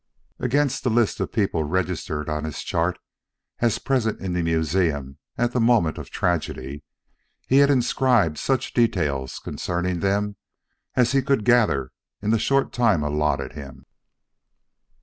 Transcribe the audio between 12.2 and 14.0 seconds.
the short time allotted him.